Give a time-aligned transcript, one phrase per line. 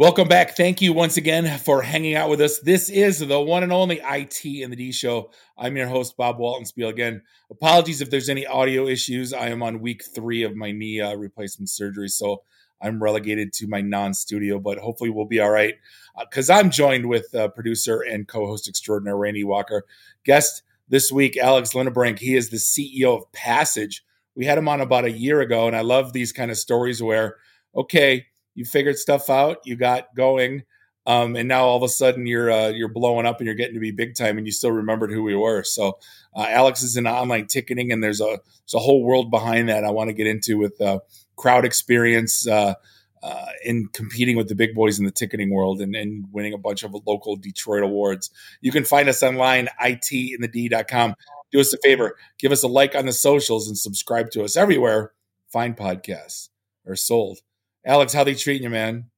[0.00, 0.56] Welcome back.
[0.56, 2.58] Thank you once again for hanging out with us.
[2.60, 5.30] This is the one and only IT in the D show.
[5.58, 6.88] I'm your host, Bob Waltonspiel.
[6.88, 9.34] Again, apologies if there's any audio issues.
[9.34, 12.44] I am on week three of my knee uh, replacement surgery, so
[12.80, 15.74] I'm relegated to my non studio, but hopefully we'll be all right.
[16.18, 19.84] Because uh, I'm joined with uh, producer and co host extraordinaire Randy Walker.
[20.24, 22.20] Guest this week, Alex Linebrink.
[22.20, 24.02] He is the CEO of Passage.
[24.34, 27.02] We had him on about a year ago, and I love these kind of stories
[27.02, 27.36] where,
[27.76, 30.64] okay, you figured stuff out, you got going,
[31.06, 33.74] um, and now all of a sudden you're uh, you're blowing up and you're getting
[33.74, 35.64] to be big time, and you still remembered who we were.
[35.64, 35.98] So
[36.36, 39.84] uh, Alex is in online ticketing, and there's a there's a whole world behind that
[39.84, 41.00] I want to get into with uh,
[41.36, 42.46] crowd experience.
[42.46, 42.74] Uh,
[43.22, 46.58] uh, in competing with the big boys in the ticketing world and, and, winning a
[46.58, 48.30] bunch of local Detroit awards.
[48.62, 51.14] You can find us online, itinthed.com.
[51.52, 54.56] Do us a favor, give us a like on the socials and subscribe to us
[54.56, 55.12] everywhere.
[55.52, 56.48] Fine podcasts
[56.86, 57.40] are sold.
[57.84, 59.10] Alex, how they treating you, man?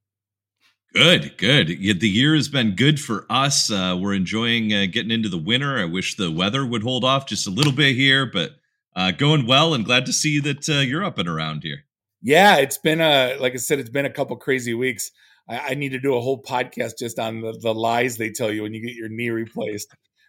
[0.95, 1.69] Good, good.
[1.69, 3.71] The year has been good for us.
[3.71, 5.79] Uh, we're enjoying uh, getting into the winter.
[5.79, 8.57] I wish the weather would hold off just a little bit here, but
[8.95, 9.73] uh, going well.
[9.73, 11.85] And glad to see that uh, you're up and around here.
[12.21, 15.11] Yeah, it's been a like I said, it's been a couple crazy weeks.
[15.49, 18.53] I, I need to do a whole podcast just on the, the, lies they tell
[18.53, 19.89] you when you get your knee replaced.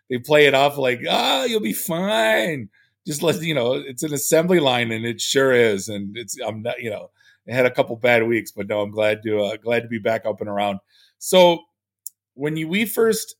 [0.09, 2.69] They play it off like, "Ah, oh, you'll be fine."
[3.05, 5.89] Just let you know, it's an assembly line, and it sure is.
[5.89, 7.09] And it's I'm not, you know
[7.47, 10.25] had a couple bad weeks, but no, I'm glad to uh, glad to be back
[10.25, 10.79] up and around.
[11.19, 11.59] So
[12.35, 13.35] when you we first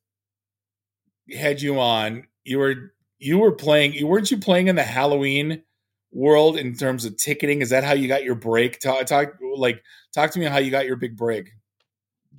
[1.35, 3.93] had you on, you were you were playing.
[3.93, 5.63] You weren't you playing in the Halloween
[6.11, 7.61] world in terms of ticketing?
[7.61, 8.79] Is that how you got your break?
[8.79, 11.51] Talk, talk like talk to me on how you got your big break.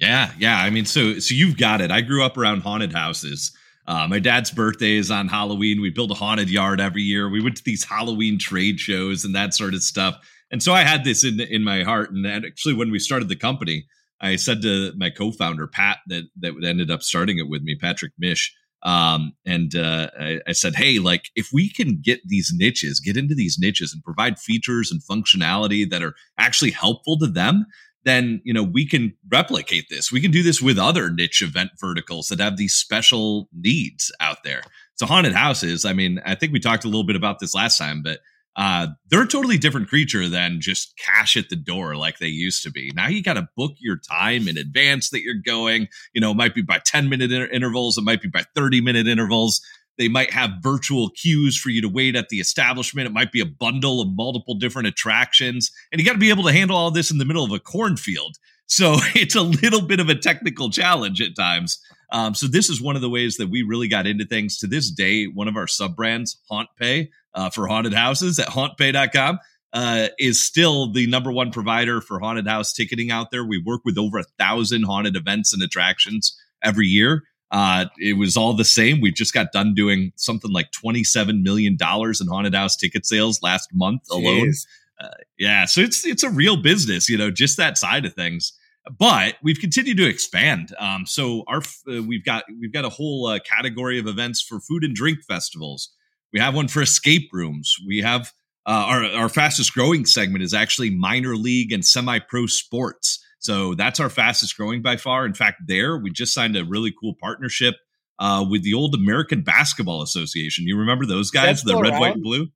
[0.01, 0.59] Yeah, yeah.
[0.59, 1.91] I mean, so so you've got it.
[1.91, 3.53] I grew up around haunted houses.
[3.87, 5.81] Uh, my dad's birthday is on Halloween.
[5.81, 7.29] We build a haunted yard every year.
[7.29, 10.17] We went to these Halloween trade shows and that sort of stuff.
[10.55, 12.13] And so I had this in in my heart.
[12.13, 13.87] And actually, when we started the company,
[14.21, 18.13] I said to my co-founder Pat that that ended up starting it with me, Patrick
[18.21, 18.55] Mish.
[18.85, 23.17] Um, and uh, I, I, said, hey, like if we can get these niches, get
[23.17, 27.67] into these niches, and provide features and functionality that are actually helpful to them,
[28.05, 30.13] then you know we can replicate this.
[30.13, 34.45] We can do this with other niche event verticals that have these special needs out
[34.45, 34.63] there.
[34.95, 35.85] So haunted houses.
[35.85, 38.21] I mean, I think we talked a little bit about this last time, but
[38.57, 42.63] uh, they're a totally different creature than just cash at the door like they used
[42.63, 42.93] to be.
[42.95, 45.89] Now you got to book your time in advance that you're going.
[46.13, 48.81] You know, it might be by 10 minute inter- intervals, it might be by 30
[48.81, 49.61] minute intervals.
[49.97, 53.07] They might have virtual queues for you to wait at the establishment.
[53.07, 55.71] It might be a bundle of multiple different attractions.
[55.93, 57.61] And you got to be able to handle all this in the middle of a
[57.61, 58.37] cornfield.
[58.67, 61.79] So it's a little bit of a technical challenge at times.
[62.13, 64.59] Um, so this is one of the ways that we really got into things.
[64.59, 69.39] To this day, one of our sub brands, HauntPay, uh, for haunted houses at hauntpay.com.
[69.73, 73.45] Uh, is still the number one provider for haunted house ticketing out there.
[73.45, 77.25] We work with over a thousand haunted events and attractions every year.
[77.51, 79.01] Uh, it was all the same.
[79.01, 83.71] We just got done doing something like $27 million in haunted house ticket sales last
[83.73, 84.53] month alone.
[85.01, 85.09] Uh,
[85.39, 85.65] yeah.
[85.65, 88.53] So it's, it's a real business, you know, just that side of things.
[88.99, 90.75] But we've continued to expand.
[90.79, 94.61] Um, so our, uh, we've got, we've got a whole uh, category of events for
[94.61, 95.91] food and drink festivals
[96.35, 97.77] we have one for escape rooms.
[97.87, 98.33] We have
[98.67, 103.25] uh, our, our fastest growing segment is actually minor league and semi pro sports.
[103.39, 105.27] So that's our fastest growing by far.
[105.27, 107.77] In fact, there we just signed a really cool partnership
[108.19, 110.67] uh, with the old American Basketball Association.
[110.67, 112.01] You remember those guys, the red, around?
[112.01, 112.49] white, and blue?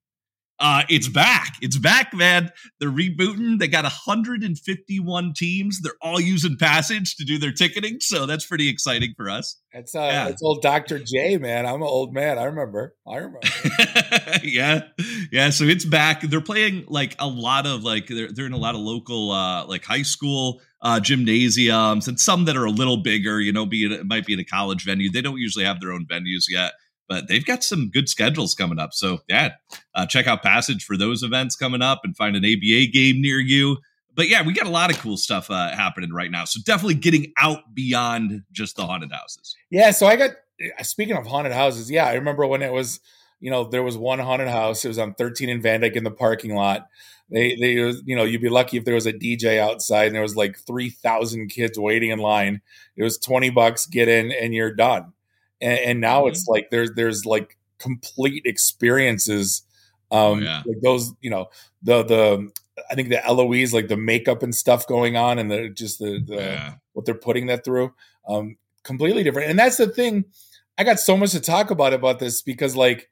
[0.61, 1.55] Uh, it's back.
[1.63, 2.51] It's back, man.
[2.81, 3.61] They're rebooting.
[3.61, 5.81] They got 151 teams.
[5.81, 9.61] They're all using Passage to do their ticketing, so that's pretty exciting for us.
[9.73, 10.25] That's uh, yeah.
[10.29, 10.99] that's old Dr.
[10.99, 11.65] J, man.
[11.67, 12.39] I'm an old man.
[12.39, 12.97] I remember.
[13.07, 13.41] I remember.
[14.43, 14.81] yeah,
[15.31, 15.51] yeah.
[15.51, 16.23] So it's back.
[16.23, 19.67] They're playing like a lot of like they're they're in a lot of local uh
[19.67, 23.41] like high school uh gymnasiums and some that are a little bigger.
[23.41, 25.11] You know, be it, it might be in a college venue.
[25.11, 26.73] They don't usually have their own venues yet
[27.09, 28.93] but they've got some good schedules coming up.
[28.93, 29.55] So, yeah,
[29.95, 33.41] uh, check out Passage for those events coming up and find an ABA game near
[33.41, 33.79] you.
[34.15, 36.45] But yeah, we got a lot of cool stuff uh, happening right now.
[36.45, 39.57] So, definitely getting out beyond just the haunted houses.
[39.71, 39.91] Yeah.
[39.91, 40.31] So, I got,
[40.83, 43.01] speaking of haunted houses, yeah, I remember when it was,
[43.41, 44.85] you know, there was one haunted house.
[44.85, 46.89] It was on 13 and Van Dyke in the parking lot.
[47.31, 50.23] They, they, you know, you'd be lucky if there was a DJ outside and there
[50.23, 52.63] was like 3,000 kids waiting in line.
[52.97, 55.13] It was 20 bucks, get in, and you're done
[55.61, 56.31] and, and now mm-hmm.
[56.31, 59.63] it's like there's there's like complete experiences
[60.11, 60.63] um oh, yeah.
[60.67, 61.49] like those you know
[61.83, 62.51] the the
[62.91, 66.21] i think the eloise like the makeup and stuff going on and the just the,
[66.27, 66.75] the yeah.
[66.93, 67.93] what they're putting that through
[68.29, 70.25] um completely different and that's the thing
[70.79, 73.09] i got so much to talk about about this because like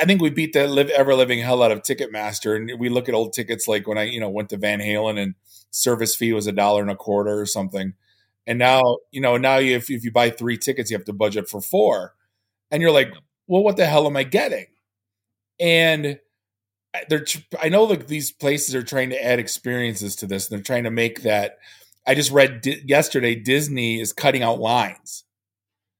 [0.00, 3.08] I think we beat the live ever living hell out of Ticketmaster, and we look
[3.08, 5.34] at old tickets like when I you know went to Van Halen and
[5.70, 7.94] service fee was a dollar and a quarter or something.
[8.46, 11.12] And now, you know, now you, if, if you buy three tickets, you have to
[11.12, 12.14] budget for four.
[12.70, 13.12] And you're like,
[13.46, 14.66] well, what the hell am I getting?
[15.58, 16.18] And
[17.08, 17.24] they're,
[17.60, 20.48] I know like these places are trying to add experiences to this.
[20.48, 21.58] And they're trying to make that.
[22.06, 25.24] I just read di- yesterday Disney is cutting out lines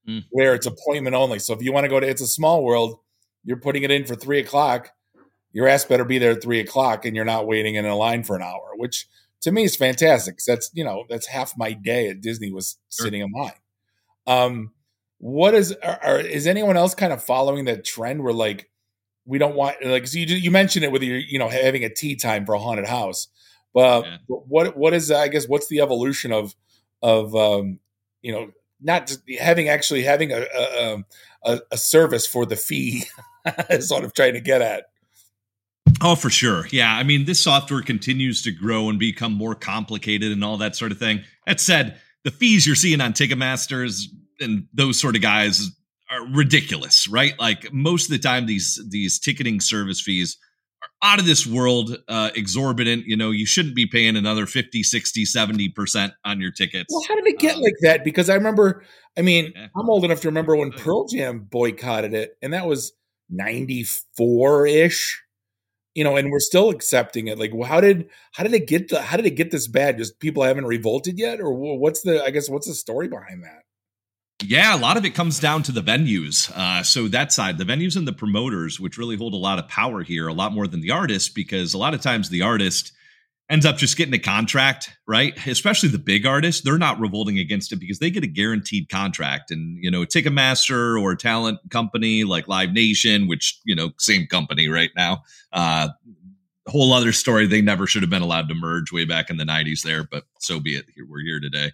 [0.09, 0.25] mm.
[0.31, 1.39] where it's appointment only.
[1.39, 2.99] So if you want to go to It's a Small World,
[3.45, 4.91] you're putting it in for three o'clock.
[5.53, 8.25] Your ass better be there at three o'clock, and you're not waiting in a line
[8.25, 9.09] for an hour, which
[9.43, 10.39] to me is fantastic.
[10.47, 13.05] That's you know that's half my day at Disney was sure.
[13.05, 13.53] sitting in line.
[14.27, 14.73] Um,
[15.19, 18.69] what is are, are, is anyone else kind of following that trend where like
[19.25, 21.93] we don't want like so you you mentioned it with your you know having a
[21.93, 23.29] tea time for a haunted house,
[23.75, 24.17] but yeah.
[24.27, 26.55] what what is I guess what's the evolution of
[27.03, 27.81] of um,
[28.23, 28.51] you know
[28.81, 31.05] not having actually having a a, um,
[31.45, 33.05] a, a service for the fee
[33.71, 34.87] is what I'm trying to get at.
[36.03, 36.67] Oh, for sure.
[36.71, 36.95] Yeah.
[36.95, 40.93] I mean, this software continues to grow and become more complicated and all that sort
[40.93, 41.23] of thing.
[41.47, 44.03] That said, the fees you're seeing on Ticketmasters
[44.41, 45.71] and those sort of guys
[46.11, 47.39] are ridiculous, right?
[47.39, 50.37] Like most of the time, these these ticketing service fees
[50.83, 53.07] are out of this world, uh, exorbitant.
[53.07, 56.93] You know, you shouldn't be paying another 50, 60, 70% on your tickets.
[56.93, 58.05] Well, how did it get um, like that?
[58.05, 58.85] Because I remember,
[59.17, 59.69] I mean, yeah.
[59.77, 62.93] I'm old enough to remember when Pearl Jam boycotted it, and that was
[63.31, 65.23] 94 ish
[65.97, 67.39] you know, and we're still accepting it.
[67.39, 69.97] Like, well, how did how did it get the how did it get this bad?
[69.97, 73.63] Just people haven't revolted yet, or what's the I guess what's the story behind that?
[74.45, 76.53] Yeah, a lot of it comes down to the venues.
[76.55, 79.69] Uh, so that side, the venues and the promoters, which really hold a lot of
[79.69, 82.93] power here, a lot more than the artist, because a lot of times the artist
[83.49, 85.35] ends up just getting a contract, right?
[85.47, 89.51] Especially the big artists, they're not revolting against it because they get a guaranteed contract.
[89.51, 94.27] And, you know, Ticketmaster or a talent company like Live Nation, which, you know, same
[94.27, 95.23] company right now,
[95.53, 95.89] uh,
[96.67, 97.47] whole other story.
[97.47, 100.25] They never should have been allowed to merge way back in the 90s there, but
[100.41, 100.87] so be it.
[101.09, 101.73] We're here today.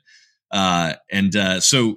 [0.50, 1.96] Uh, and uh, so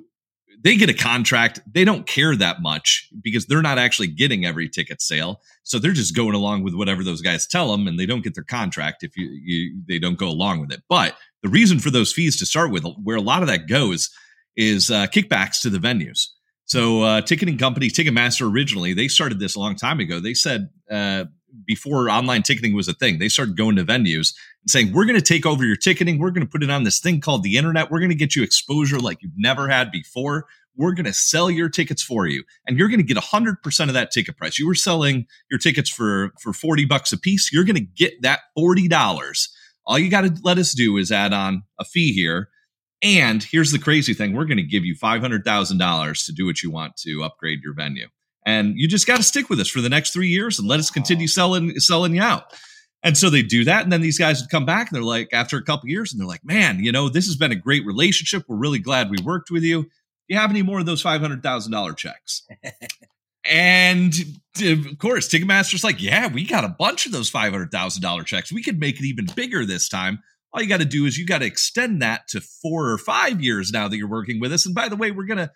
[0.66, 1.60] they get a contract.
[1.72, 5.42] They don't care that much because they're not actually getting every ticket sale.
[5.62, 8.34] So they're just going along with whatever those guys tell them and they don't get
[8.34, 10.82] their contract if you, you they don't go along with it.
[10.90, 14.10] But the reason for those fees to start with, where a lot of that goes,
[14.58, 16.30] is uh, kickbacks to the venues.
[16.64, 20.20] So uh, ticketing company, Ticketmaster originally, they started this a long time ago.
[20.20, 21.26] They said uh,
[21.66, 25.20] before online ticketing was a thing, they started going to venues and saying, We're going
[25.20, 26.20] to take over your ticketing.
[26.20, 27.92] We're going to put it on this thing called the internet.
[27.92, 30.46] We're going to get you exposure like you've never had before.
[30.78, 33.94] We're going to sell your tickets for you, and you're going to get 100% of
[33.94, 34.60] that ticket price.
[34.60, 37.50] You were selling your tickets for, for 40 bucks a piece.
[37.54, 39.50] You're going to get that $40.
[39.86, 42.50] All you got to let us do is add on a fee here.
[43.02, 46.72] And here's the crazy thing we're going to give you $500,000 to do what you
[46.72, 48.08] want to upgrade your venue
[48.46, 50.80] and you just got to stick with us for the next three years and let
[50.80, 52.54] us continue selling selling you out.
[53.04, 55.30] And so they do that, and then these guys would come back and they're like,
[55.32, 57.86] after a couple years, and they're like, "Man, you know, this has been a great
[57.86, 58.46] relationship.
[58.48, 59.84] We're really glad we worked with you.
[59.84, 59.90] Do
[60.30, 62.48] you have any more of those five hundred thousand dollar checks?"
[63.46, 64.14] and
[64.60, 68.24] of course, Ticketmaster's like, "Yeah, we got a bunch of those five hundred thousand dollar
[68.24, 68.52] checks.
[68.52, 70.20] We could make it even bigger this time."
[70.52, 73.44] All you got to do is you got to extend that to four or five
[73.44, 74.66] years now that you're working with us.
[74.66, 75.52] And by the way, we're going to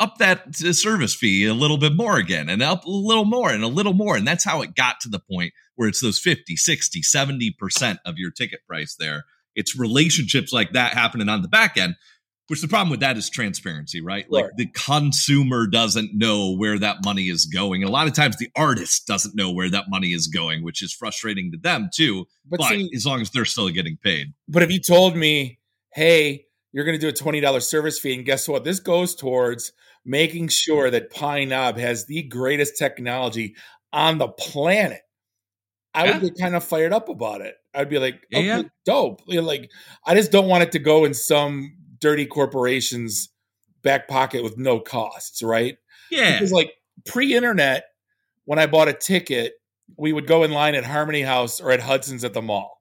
[0.00, 3.50] up that uh, service fee a little bit more again and up a little more
[3.50, 4.16] and a little more.
[4.16, 8.14] And that's how it got to the point where it's those 50, 60, 70% of
[8.16, 9.24] your ticket price there.
[9.54, 11.96] It's relationships like that happening on the back end,
[12.48, 14.24] which the problem with that is transparency, right?
[14.30, 17.82] Like the consumer doesn't know where that money is going.
[17.82, 20.82] And a lot of times the artist doesn't know where that money is going, which
[20.82, 22.26] is frustrating to them too.
[22.48, 24.32] But, but see, as long as they're still getting paid.
[24.48, 25.58] But if you told me,
[25.92, 28.64] hey, you're going to do a $20 service fee, and guess what?
[28.64, 29.72] This goes towards
[30.04, 33.54] making sure that Pine Knob has the greatest technology
[33.92, 35.02] on the planet,
[35.94, 36.12] I yeah.
[36.18, 37.54] would get kind of fired up about it.
[37.74, 38.62] I'd be like, okay, yeah.
[38.84, 39.22] dope.
[39.26, 39.70] Like,
[40.06, 43.28] I just don't want it to go in some dirty corporation's
[43.82, 45.76] back pocket with no costs, right?
[46.10, 46.32] Yeah.
[46.32, 46.72] Because like
[47.06, 47.84] pre-internet,
[48.44, 49.54] when I bought a ticket,
[49.96, 52.80] we would go in line at Harmony House or at Hudson's at the mall.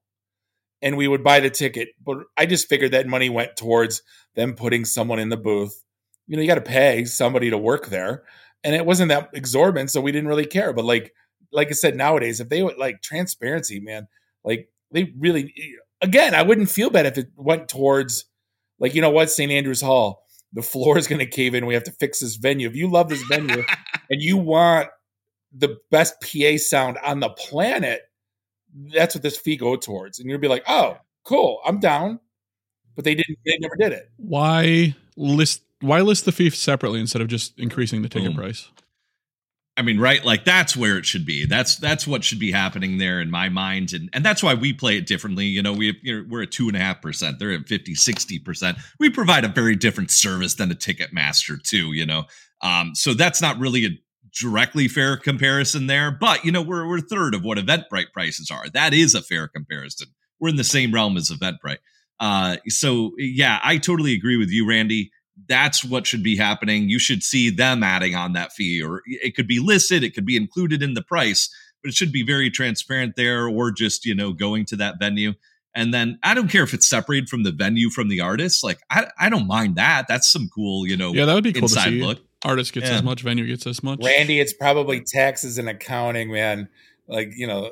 [0.81, 1.89] And we would buy the ticket.
[2.03, 4.01] But I just figured that money went towards
[4.35, 5.83] them putting someone in the booth
[6.29, 8.23] you know, you got to pay somebody to work there.
[8.63, 10.71] And it wasn't that exorbitant, so we didn't really care.
[10.73, 11.13] But like,
[11.51, 14.07] like I said, nowadays, if they would like transparency, man,
[14.43, 18.25] like they really, eh, again, I wouldn't feel bad if it went towards,
[18.77, 19.51] like, you know what, St.
[19.51, 21.65] Andrews Hall, the floor is going to cave in.
[21.65, 22.67] We have to fix this venue.
[22.67, 23.63] If you love this venue
[24.11, 24.89] and you want
[25.51, 28.01] the best PA sound on the planet,
[28.93, 30.19] that's what this fee go towards.
[30.19, 32.19] And you'll be like, oh, cool, I'm down.
[32.95, 33.39] But they didn't.
[33.45, 34.11] They never did it.
[34.17, 38.37] Why list why list the fee separately instead of just increasing the ticket Boom.
[38.37, 38.69] price?
[39.79, 40.23] I mean, right?
[40.25, 41.45] Like that's where it should be.
[41.45, 44.73] That's that's what should be happening there in my mind, and and that's why we
[44.73, 45.45] play it differently.
[45.45, 47.39] You know, we have, you know, we're at two and a half percent.
[47.39, 48.77] They're at 50, 60 percent.
[48.99, 51.93] We provide a very different service than a Ticketmaster too.
[51.93, 52.25] You know,
[52.61, 53.89] um, so that's not really a
[54.37, 56.11] directly fair comparison there.
[56.11, 58.67] But you know, we're we're a third of what Eventbrite prices are.
[58.67, 60.09] That is a fair comparison.
[60.41, 61.79] We're in the same realm as Eventbrite.
[62.19, 65.11] Uh, so yeah, I totally agree with you, Randy
[65.47, 66.89] that's what should be happening.
[66.89, 70.25] You should see them adding on that fee, or it could be listed, it could
[70.25, 74.15] be included in the price, but it should be very transparent there, or just, you
[74.15, 75.33] know, going to that venue.
[75.75, 78.63] And then I don't care if it's separated from the venue from the artist.
[78.63, 80.07] Like I, I don't mind that.
[80.07, 82.01] That's some cool, you know, yeah, that would be cool to see.
[82.01, 82.19] Look.
[82.43, 82.95] Artist gets yeah.
[82.95, 83.99] as much, venue gets as much.
[84.01, 86.69] Randy, it's probably taxes and accounting, man.
[87.07, 87.71] Like you know,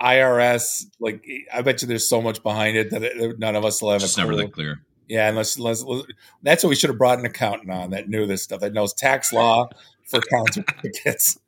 [0.00, 0.84] IRS.
[0.98, 3.92] Like I bet you there's so much behind it that it, none of us will
[3.92, 4.02] have.
[4.02, 4.82] It's never that clear.
[5.08, 6.06] Yeah, and let's, let's, let's,
[6.42, 8.92] that's what we should have brought an accountant on that knew this stuff, that knows
[8.92, 9.68] tax law
[10.06, 11.38] for concert tickets.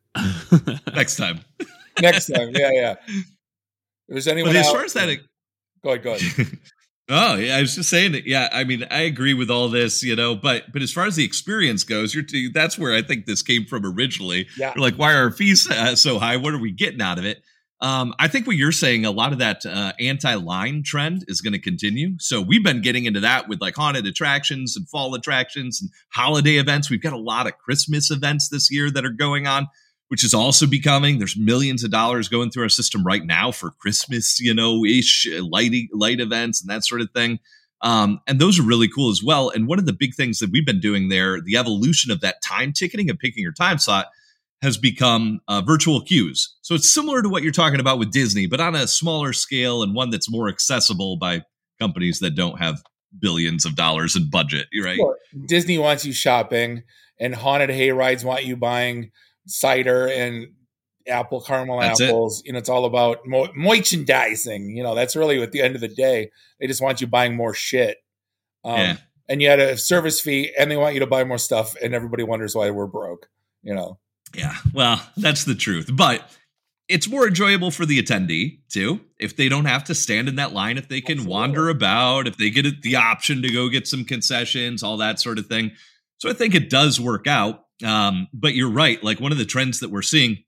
[0.94, 1.40] Next time.
[2.00, 2.94] Next time, yeah, yeah.
[3.06, 3.26] If
[4.08, 5.18] there's anyone, but as far as that,
[5.82, 6.58] go ahead, go ahead.
[7.10, 8.26] oh, yeah, I was just saying that.
[8.26, 11.16] Yeah, I mean, I agree with all this, you know, but but as far as
[11.16, 14.48] the experience goes, you're t- that's where I think this came from originally.
[14.56, 16.36] Yeah, you're like, why are our fees uh, so high?
[16.38, 17.42] What are we getting out of it?
[17.82, 21.54] Um, I think what you're saying, a lot of that uh, anti-line trend is going
[21.54, 22.10] to continue.
[22.18, 26.56] So we've been getting into that with like haunted attractions and fall attractions and holiday
[26.56, 26.90] events.
[26.90, 29.66] We've got a lot of Christmas events this year that are going on,
[30.08, 31.18] which is also becoming.
[31.18, 35.26] There's millions of dollars going through our system right now for Christmas, you know, ish
[35.40, 37.38] light light events and that sort of thing.
[37.80, 39.48] Um, and those are really cool as well.
[39.48, 42.42] And one of the big things that we've been doing there, the evolution of that
[42.42, 44.08] time ticketing and picking your time slot
[44.62, 46.54] has become uh, virtual queues.
[46.60, 49.82] So it's similar to what you're talking about with Disney, but on a smaller scale
[49.82, 51.42] and one that's more accessible by
[51.78, 52.82] companies that don't have
[53.18, 54.66] billions of dollars in budget.
[54.82, 54.96] Right?
[54.96, 55.16] Sure.
[55.46, 56.82] Disney wants you shopping,
[57.18, 59.10] and haunted hay rides want you buying
[59.46, 60.48] cider and
[61.08, 62.40] apple caramel that's apples.
[62.40, 62.46] It.
[62.46, 64.76] You know, it's all about mo- merchandising.
[64.76, 67.34] You know, that's really at the end of the day, they just want you buying
[67.34, 67.96] more shit.
[68.64, 68.96] Um, yeah.
[69.28, 71.94] And you had a service fee, and they want you to buy more stuff, and
[71.94, 73.28] everybody wonders why we're broke.
[73.62, 73.98] You know.
[74.34, 75.90] Yeah, well, that's the truth.
[75.92, 76.30] But
[76.90, 80.52] it's more enjoyable for the attendee too if they don't have to stand in that
[80.52, 81.32] line if they can Absolutely.
[81.32, 85.38] wander about if they get the option to go get some concessions all that sort
[85.38, 85.70] of thing
[86.18, 89.44] so i think it does work out um, but you're right like one of the
[89.46, 90.44] trends that we're seeing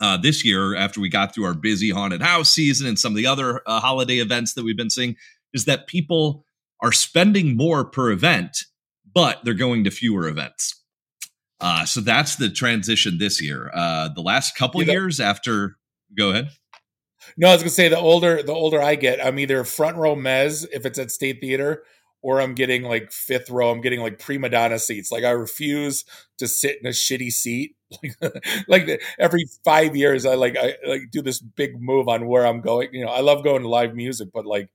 [0.00, 3.16] uh, this year after we got through our busy haunted house season and some of
[3.16, 5.14] the other uh, holiday events that we've been seeing
[5.52, 6.44] is that people
[6.82, 8.64] are spending more per event
[9.14, 10.82] but they're going to fewer events
[11.60, 13.70] uh, so that's the transition this year.
[13.74, 15.76] Uh, the last couple yeah, years after,
[16.16, 16.50] go ahead.
[17.36, 20.14] No, I was gonna say the older the older I get, I'm either front row
[20.14, 21.82] mez if it's at State Theater,
[22.22, 23.70] or I'm getting like fifth row.
[23.70, 25.10] I'm getting like prima donna seats.
[25.10, 26.04] Like I refuse
[26.38, 27.76] to sit in a shitty seat.
[28.68, 32.60] like every five years, I like I like do this big move on where I'm
[32.60, 32.88] going.
[32.92, 34.68] You know, I love going to live music, but like,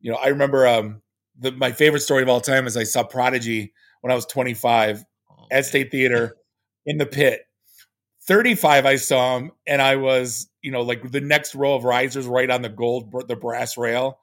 [0.00, 1.02] you know, I remember um
[1.38, 5.04] the my favorite story of all time is I saw Prodigy when I was 25
[5.52, 6.36] at State Theater
[6.86, 7.42] in the pit.
[8.26, 12.26] 35 I saw him and I was, you know, like the next row of risers
[12.26, 14.18] right on the gold the brass rail.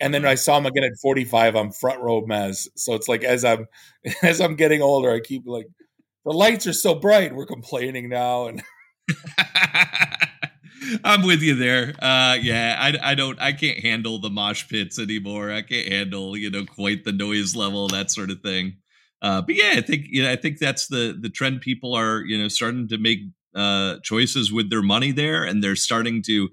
[0.00, 2.68] And then I saw him again at 45 I'm front row mez.
[2.76, 3.66] So it's like as I'm
[4.22, 5.66] as I'm getting older I keep like
[6.24, 8.62] the lights are so bright we're complaining now and
[11.04, 11.94] I'm with you there.
[11.98, 15.50] Uh, yeah, I, I don't, I can't handle the mosh pits anymore.
[15.52, 18.76] I can't handle, you know, quite the noise level, that sort of thing.
[19.24, 21.62] Uh, but yeah, I think you know, I think that's the the trend.
[21.62, 23.20] People are you know starting to make
[23.54, 26.50] uh, choices with their money there, and they're starting to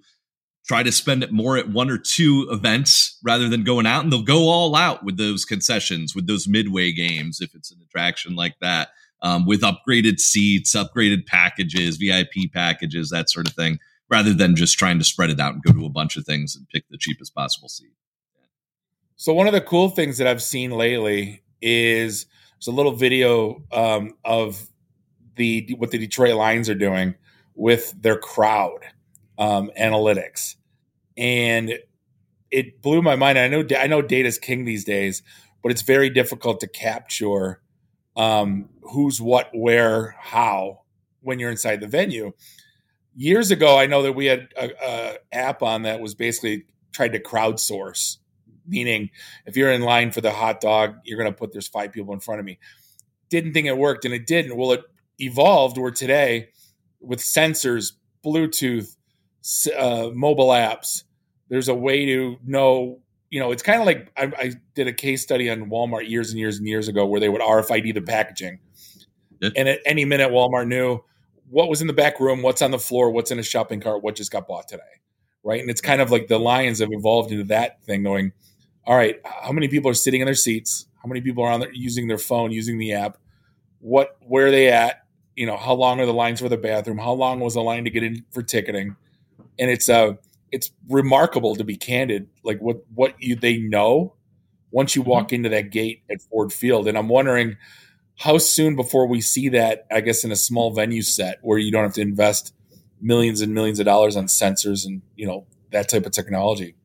[0.65, 4.03] try to spend it more at one or two events rather than going out.
[4.03, 7.79] And they'll go all out with those concessions, with those midway games, if it's an
[7.83, 8.89] attraction like that,
[9.21, 14.77] um, with upgraded seats, upgraded packages, VIP packages, that sort of thing, rather than just
[14.77, 16.97] trying to spread it out and go to a bunch of things and pick the
[16.97, 17.91] cheapest possible seat.
[19.17, 22.27] So one of the cool things that I've seen lately is
[22.61, 24.69] there's a little video um, of
[25.35, 27.15] the what the Detroit Lions are doing
[27.55, 28.85] with their crowd
[29.39, 30.55] um, analytics,
[31.17, 31.73] and
[32.51, 33.39] it blew my mind.
[33.39, 35.23] I know I know data's king these days,
[35.63, 37.61] but it's very difficult to capture
[38.15, 40.81] um, who's what, where, how
[41.21, 42.33] when you're inside the venue.
[43.15, 47.19] Years ago, I know that we had a app on that was basically tried to
[47.19, 48.17] crowdsource
[48.67, 49.09] meaning
[49.45, 52.13] if you're in line for the hot dog, you're going to put there's five people
[52.13, 52.59] in front of me.
[53.29, 54.57] Didn't think it worked, and it didn't.
[54.57, 54.83] Well, it
[55.19, 56.49] evolved where today,
[56.99, 57.93] with sensors,
[58.25, 58.95] Bluetooth,
[59.77, 61.03] uh, mobile apps,
[61.49, 62.99] there's a way to know.
[63.29, 66.31] You know, it's kind of like I, I, did a case study on Walmart years
[66.31, 68.59] and years and years ago where they would RFID the packaging,
[69.39, 69.51] yeah.
[69.55, 71.01] and at any minute, Walmart knew
[71.51, 74.01] what was in the back room, what's on the floor, what's in a shopping cart,
[74.01, 74.81] what just got bought today,
[75.43, 75.59] right?
[75.59, 78.31] And it's kind of like the lions have evolved into that thing, going,
[78.85, 80.87] all right, how many people are sitting in their seats?
[81.01, 83.17] How many people are on their, using their phone, using the app?
[83.79, 85.05] What, where are they at?
[85.35, 86.97] You know, how long are the lines for the bathroom?
[86.97, 88.95] How long was the line to get in for ticketing?
[89.57, 90.13] And it's uh,
[90.51, 94.15] it's remarkable to be candid, like what what you they know
[94.71, 95.35] once you walk mm-hmm.
[95.35, 96.87] into that gate at Ford Field.
[96.87, 97.57] And I'm wondering
[98.17, 101.71] how soon before we see that, I guess, in a small venue set where you
[101.71, 102.53] don't have to invest
[103.01, 106.75] millions and millions of dollars on sensors and you know that type of technology.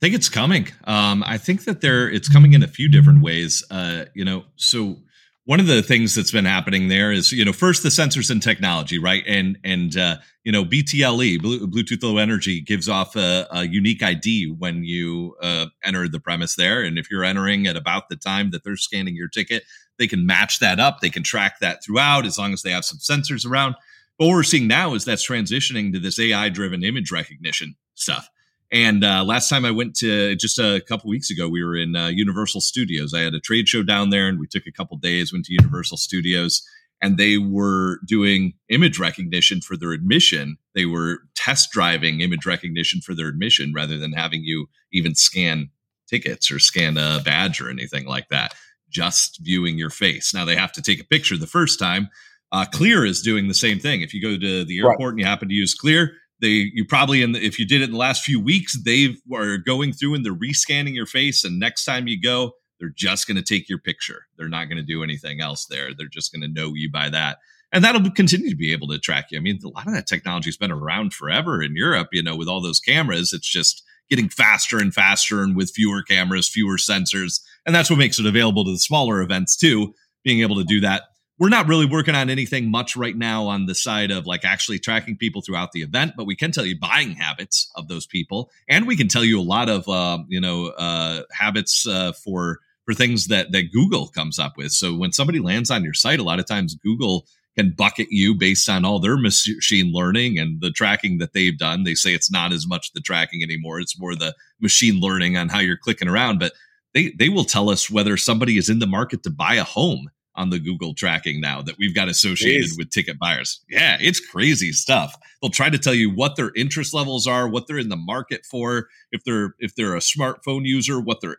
[0.00, 0.66] I think it's coming.
[0.84, 3.62] Um, I think that there it's coming in a few different ways.
[3.70, 4.96] Uh, you know, so
[5.44, 8.42] one of the things that's been happening there is you know first the sensors and
[8.42, 9.22] technology, right?
[9.26, 14.54] And and uh, you know BTLE Bluetooth Low Energy gives off a, a unique ID
[14.58, 18.52] when you uh, enter the premise there, and if you're entering at about the time
[18.52, 19.64] that they're scanning your ticket,
[19.98, 21.00] they can match that up.
[21.00, 23.74] They can track that throughout as long as they have some sensors around.
[24.18, 28.30] But what we're seeing now is that's transitioning to this AI driven image recognition stuff.
[28.72, 31.96] And uh, last time I went to just a couple weeks ago, we were in
[31.96, 33.12] uh, Universal Studios.
[33.12, 35.32] I had a trade show down there, and we took a couple days.
[35.32, 36.62] Went to Universal Studios,
[37.02, 40.56] and they were doing image recognition for their admission.
[40.74, 45.70] They were test driving image recognition for their admission rather than having you even scan
[46.08, 48.54] tickets or scan a badge or anything like that.
[48.88, 50.32] Just viewing your face.
[50.32, 52.08] Now they have to take a picture the first time.
[52.52, 54.02] Uh, Clear is doing the same thing.
[54.02, 55.08] If you go to the airport right.
[55.10, 57.84] and you happen to use Clear, they you probably in the, if you did it
[57.84, 61.58] in the last few weeks they are going through and they're rescanning your face and
[61.58, 64.22] next time you go they're just going to take your picture.
[64.38, 65.90] They're not going to do anything else there.
[65.94, 67.36] They're just going to know you by that.
[67.72, 69.38] And that'll continue to be able to track you.
[69.38, 72.36] I mean a lot of that technology has been around forever in europe you know
[72.36, 73.32] with all those cameras.
[73.32, 77.98] It's just getting faster and faster and with fewer cameras fewer sensors and that's what
[77.98, 79.94] makes it available to the smaller events too
[80.24, 81.04] being able to do that
[81.40, 84.78] we're not really working on anything much right now on the side of like actually
[84.78, 88.50] tracking people throughout the event, but we can tell you buying habits of those people,
[88.68, 92.58] and we can tell you a lot of uh, you know uh, habits uh, for
[92.84, 94.70] for things that that Google comes up with.
[94.70, 98.34] So when somebody lands on your site, a lot of times Google can bucket you
[98.34, 101.84] based on all their machine learning and the tracking that they've done.
[101.84, 105.48] They say it's not as much the tracking anymore; it's more the machine learning on
[105.48, 106.52] how you're clicking around, but
[106.92, 110.10] they they will tell us whether somebody is in the market to buy a home
[110.34, 112.78] on the Google tracking now that we've got associated Jeez.
[112.78, 113.60] with ticket buyers.
[113.68, 115.14] Yeah, it's crazy stuff.
[115.40, 118.44] They'll try to tell you what their interest levels are, what they're in the market
[118.44, 121.36] for, if they're if they're a smartphone user, what their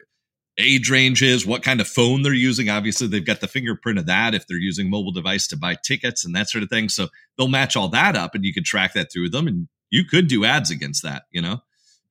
[0.57, 2.69] age range is, what kind of phone they're using.
[2.69, 6.25] Obviously, they've got the fingerprint of that if they're using mobile device to buy tickets
[6.25, 6.89] and that sort of thing.
[6.89, 10.03] So they'll match all that up and you can track that through them and you
[10.03, 11.61] could do ads against that, you know?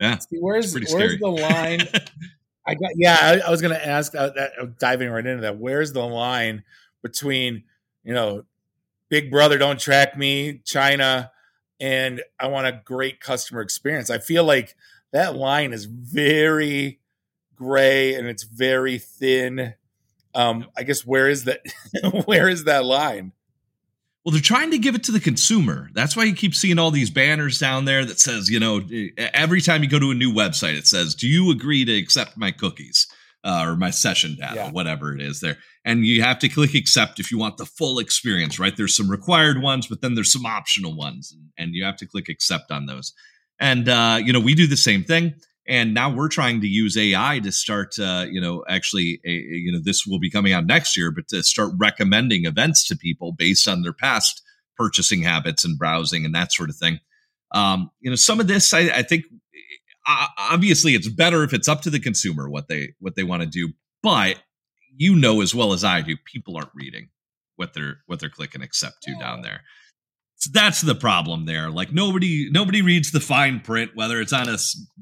[0.00, 0.18] Yeah.
[0.18, 1.80] See, where's where's the line
[2.66, 3.18] I got yeah.
[3.20, 5.58] I, I was going to ask, uh, uh, diving right into that.
[5.58, 6.62] Where's the line
[7.02, 7.64] between
[8.04, 8.44] you know,
[9.08, 11.30] Big Brother don't track me, China,
[11.78, 14.10] and I want a great customer experience?
[14.10, 14.76] I feel like
[15.12, 17.00] that line is very
[17.56, 19.74] gray and it's very thin.
[20.34, 21.60] Um, I guess where is that?
[22.24, 23.32] where is that line?
[24.24, 25.88] Well, they're trying to give it to the consumer.
[25.94, 28.82] That's why you keep seeing all these banners down there that says, you know,
[29.16, 32.36] every time you go to a new website, it says, "Do you agree to accept
[32.36, 33.06] my cookies
[33.44, 34.70] uh, or my session data, yeah.
[34.70, 35.56] whatever it is there?"
[35.86, 38.58] And you have to click accept if you want the full experience.
[38.58, 38.76] Right?
[38.76, 42.28] There's some required ones, but then there's some optional ones, and you have to click
[42.28, 43.14] accept on those.
[43.58, 45.34] And uh, you know, we do the same thing
[45.66, 49.72] and now we're trying to use AI to start, uh, you know, actually, a, you
[49.72, 53.32] know, this will be coming out next year, but to start recommending events to people
[53.32, 54.42] based on their past
[54.76, 56.98] purchasing habits and browsing and that sort of thing.
[57.52, 59.24] Um, you know, some of this, I, I think,
[60.38, 63.48] obviously, it's better if it's up to the consumer what they what they want to
[63.48, 63.72] do.
[64.02, 64.36] But
[64.96, 67.08] you know as well as I do, people aren't reading
[67.56, 69.62] what they're what they're clicking accept to down there.
[70.46, 71.70] That's the problem there.
[71.70, 74.58] Like nobody nobody reads the fine print, whether it's on a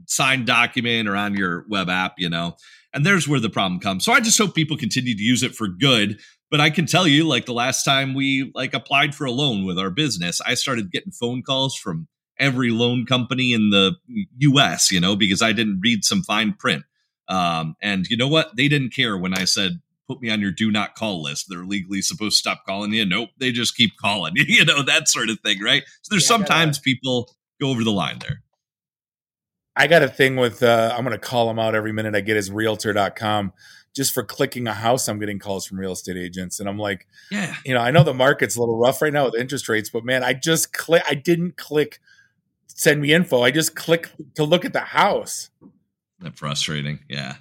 [0.06, 2.56] signed document or on your web app, you know.
[2.92, 4.04] And there's where the problem comes.
[4.04, 6.18] So I just hope people continue to use it for good.
[6.50, 9.66] But I can tell you, like the last time we like applied for a loan
[9.66, 13.96] with our business, I started getting phone calls from every loan company in the
[14.38, 14.90] U.S.
[14.90, 16.84] You know, because I didn't read some fine print.
[17.28, 18.56] Um, and you know what?
[18.56, 21.46] They didn't care when I said put me on your do not call list.
[21.48, 23.04] They're legally supposed to stop calling you.
[23.04, 24.32] Nope, they just keep calling.
[24.36, 25.84] you know, that sort of thing, right?
[26.02, 28.42] So there's yeah, sometimes people go over the line there.
[29.76, 32.20] I got a thing with uh, I'm going to call him out every minute I
[32.20, 33.52] get his realtor.com
[33.94, 37.06] just for clicking a house I'm getting calls from real estate agents and I'm like
[37.30, 39.88] yeah you know I know the market's a little rough right now with interest rates
[39.88, 42.00] but man I just click I didn't click
[42.66, 45.50] send me info I just click to look at the house
[46.20, 47.36] that frustrating yeah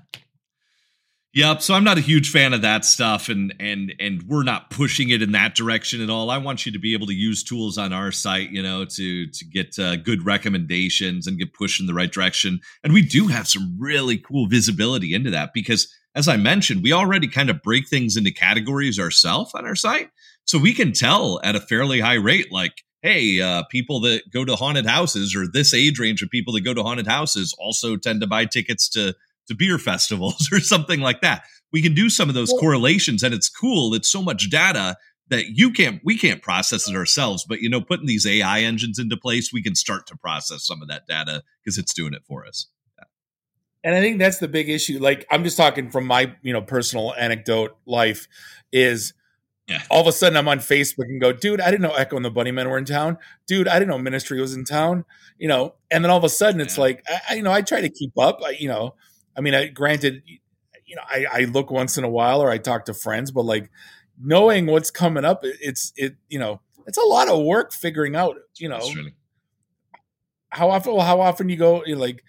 [1.37, 1.61] Yep.
[1.61, 5.11] So I'm not a huge fan of that stuff, and and and we're not pushing
[5.11, 6.31] it in that direction at all.
[6.31, 9.27] I want you to be able to use tools on our site, you know, to
[9.27, 12.59] to get uh, good recommendations and get pushed in the right direction.
[12.83, 16.91] And we do have some really cool visibility into that because, as I mentioned, we
[16.91, 20.09] already kind of break things into categories ourselves on our site,
[20.45, 24.43] so we can tell at a fairly high rate, like hey, uh, people that go
[24.43, 27.95] to haunted houses or this age range of people that go to haunted houses also
[27.95, 29.13] tend to buy tickets to
[29.47, 31.43] to beer festivals or something like that.
[31.71, 33.93] We can do some of those correlations and it's cool.
[33.93, 34.95] It's so much data
[35.29, 38.99] that you can't we can't process it ourselves, but you know, putting these AI engines
[38.99, 42.23] into place, we can start to process some of that data because it's doing it
[42.25, 42.67] for us.
[42.97, 43.03] Yeah.
[43.83, 44.99] And I think that's the big issue.
[44.99, 48.27] Like I'm just talking from my, you know, personal anecdote life
[48.71, 49.13] is
[49.67, 49.81] yeah.
[49.91, 52.23] All of a sudden, I'm on Facebook and go, dude, I didn't know Echo and
[52.23, 53.17] the Bunnymen were in town.
[53.47, 55.03] Dude, I didn't know Ministry was in town.
[55.37, 56.83] You know, and then all of a sudden, it's yeah.
[56.83, 58.39] like, I, you know, I try to keep up.
[58.43, 58.95] I, you know,
[59.37, 60.23] I mean, I, granted,
[60.85, 63.43] you know, I, I look once in a while or I talk to friends, but
[63.43, 63.69] like
[64.19, 68.37] knowing what's coming up, it's it, you know, it's a lot of work figuring out,
[68.55, 68.79] you know,
[70.49, 72.23] how often, well, how often you go, like,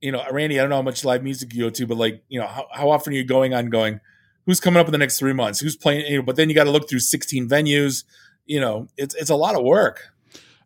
[0.00, 2.22] you know, Randy, I don't know how much live music you go to, but like,
[2.28, 4.00] you know, how, how often are you going on going,
[4.46, 6.54] who's coming up in the next three months, who's playing, you know, but then you
[6.54, 8.04] got to look through 16 venues,
[8.46, 10.12] you know, it's, it's a lot of work.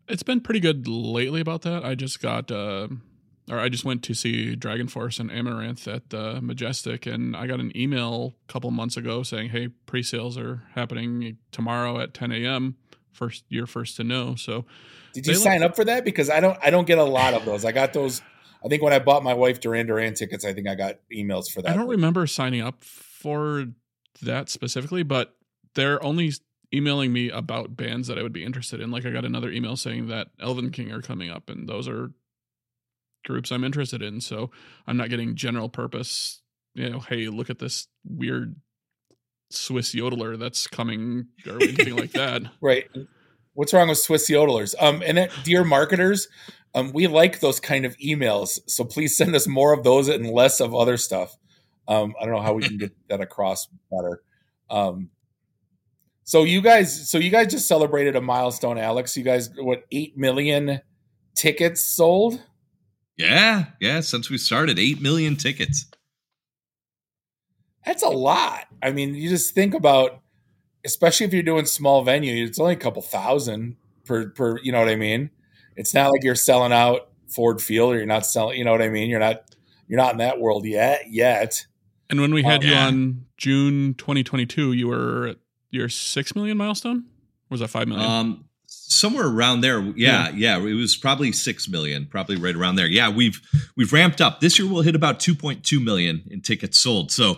[0.08, 1.84] It's been pretty good lately about that.
[1.84, 2.88] I just got, uh,
[3.50, 7.46] or I just went to see Dragon Force and Amaranthe at uh, Majestic, and I
[7.46, 12.32] got an email a couple months ago saying, "Hey, pre-sales are happening tomorrow at 10
[12.32, 12.76] a.m.
[13.12, 14.64] First, you're first to know." So,
[15.14, 16.04] did you sign up for that?
[16.04, 17.64] Because I don't, I don't get a lot of those.
[17.64, 18.22] I got those.
[18.64, 21.50] I think when I bought my wife Duran Duran tickets, I think I got emails
[21.50, 21.70] for that.
[21.70, 23.66] I don't remember signing up for
[24.22, 25.36] that specifically, but
[25.74, 26.32] they're only
[26.74, 28.90] emailing me about bands that I would be interested in.
[28.90, 32.10] Like I got another email saying that Elven King are coming up, and those are
[33.28, 34.20] groups I'm interested in.
[34.20, 34.50] So
[34.86, 36.42] I'm not getting general purpose,
[36.74, 38.56] you know, hey, look at this weird
[39.50, 42.42] Swiss yodeler that's coming or anything like that.
[42.60, 42.86] Right.
[43.54, 44.74] What's wrong with Swiss yodelers?
[44.80, 46.28] Um, and it, dear marketers,
[46.74, 48.58] um, we like those kind of emails.
[48.66, 51.36] So please send us more of those and less of other stuff.
[51.86, 54.22] Um, I don't know how we can get that across better.
[54.70, 55.10] Um,
[56.24, 59.16] so you guys, so you guys just celebrated a milestone, Alex.
[59.16, 60.82] You guys, what, eight million
[61.34, 62.42] tickets sold?
[63.18, 64.00] Yeah, yeah.
[64.00, 65.86] Since we started, eight million tickets.
[67.84, 68.66] That's a lot.
[68.82, 70.20] I mean, you just think about,
[70.84, 74.58] especially if you're doing small venue, it's only a couple thousand per per.
[74.62, 75.30] You know what I mean?
[75.76, 78.56] It's not like you're selling out Ford Field, or you're not selling.
[78.56, 79.10] You know what I mean?
[79.10, 79.42] You're not
[79.88, 81.10] you're not in that world yet.
[81.10, 81.66] Yet.
[82.10, 85.36] And when we had oh, you on June 2022, you were at
[85.70, 86.98] your six million milestone.
[86.98, 88.08] Or was that five million?
[88.08, 88.47] Um,
[88.88, 92.86] somewhere around there yeah, yeah, yeah it was probably 6 million probably right around there.
[92.86, 93.40] Yeah we've
[93.76, 94.40] we've ramped up.
[94.40, 97.12] This year we'll hit about 2.2 million in tickets sold.
[97.12, 97.36] So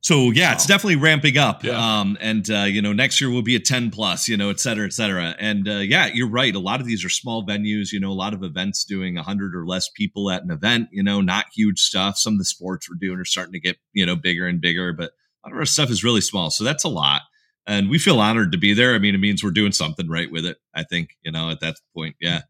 [0.00, 0.54] so yeah wow.
[0.54, 1.64] it's definitely ramping up.
[1.64, 2.00] Yeah.
[2.00, 4.60] um and uh you know next year we'll be a 10 plus you know et
[4.60, 5.34] cetera et cetera.
[5.38, 6.54] And uh yeah you're right.
[6.54, 9.54] A lot of these are small venues you know a lot of events doing 100
[9.54, 12.18] or less people at an event you know not huge stuff.
[12.18, 14.92] Some of the sports we're doing are starting to get you know bigger and bigger
[14.92, 15.12] but
[15.44, 16.50] a lot of our stuff is really small.
[16.50, 17.22] So that's a lot
[17.66, 18.94] and we feel honored to be there.
[18.94, 20.58] I mean, it means we're doing something right with it.
[20.74, 22.42] I think you know at that point, yeah.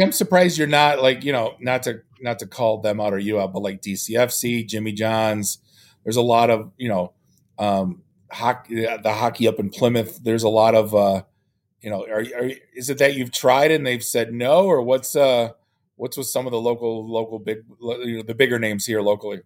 [0.00, 3.18] I'm surprised you're not like you know not to not to call them out or
[3.18, 5.58] you out, but like DCFC, Jimmy John's.
[6.04, 7.12] There's a lot of you know
[7.58, 10.20] um, hockey, the hockey up in Plymouth.
[10.22, 11.22] There's a lot of uh,
[11.80, 12.04] you know.
[12.04, 15.50] Are, are is it that you've tried and they've said no, or what's uh
[15.96, 19.40] what's with some of the local local big you know, the bigger names here locally?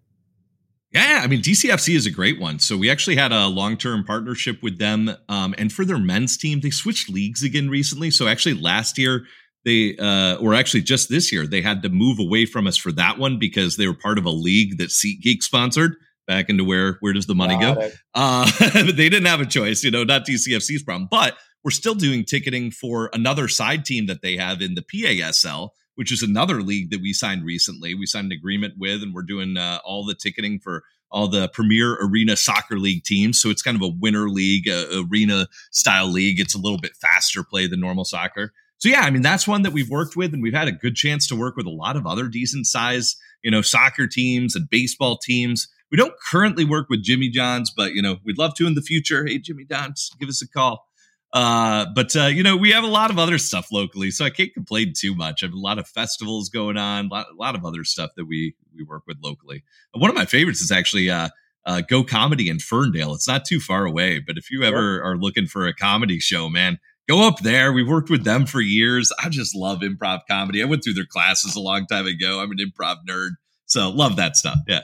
[0.93, 2.59] Yeah, I mean DCFC is a great one.
[2.59, 6.61] So we actually had a long-term partnership with them, um, and for their men's team,
[6.61, 8.11] they switched leagues again recently.
[8.11, 9.25] So actually, last year
[9.65, 12.91] they, uh, or actually just this year, they had to move away from us for
[12.93, 15.95] that one because they were part of a league that SeatGeek sponsored.
[16.27, 17.91] Back into where where does the money Got go?
[18.15, 18.51] Uh,
[18.85, 22.71] they didn't have a choice, you know, not DCFC's problem, but we're still doing ticketing
[22.71, 27.01] for another side team that they have in the PASL which is another league that
[27.01, 27.95] we signed recently.
[27.95, 31.49] We signed an agreement with, and we're doing uh, all the ticketing for all the
[31.49, 33.41] premier arena soccer league teams.
[33.41, 36.41] So it's kind of a winter league, uh, arena style league.
[36.41, 38.53] It's a little bit faster play than normal soccer.
[38.79, 40.95] So yeah, I mean that's one that we've worked with, and we've had a good
[40.95, 44.71] chance to work with a lot of other decent size, you know, soccer teams and
[44.71, 45.69] baseball teams.
[45.91, 48.83] We don't currently work with Jimmy John's, but you know, we'd love to in the
[48.83, 49.27] future.
[49.27, 50.87] Hey, Jimmy John's, give us a call.
[51.33, 54.31] Uh, but uh, you know, we have a lot of other stuff locally, so I
[54.31, 55.43] can't complain too much.
[55.43, 58.11] I have a lot of festivals going on, a lot, a lot of other stuff
[58.17, 59.63] that we we work with locally.
[59.93, 61.29] one of my favorites is actually uh,
[61.67, 63.15] uh, Go Comedy in Ferndale.
[63.15, 66.49] It's not too far away, but if you ever are looking for a comedy show,
[66.49, 67.73] man, go up there.
[67.73, 69.13] We've worked with them for years.
[69.23, 70.63] I just love improv comedy.
[70.63, 72.41] I went through their classes a long time ago.
[72.41, 73.31] I'm an improv nerd,
[73.67, 74.59] so love that stuff.
[74.67, 74.83] Yeah.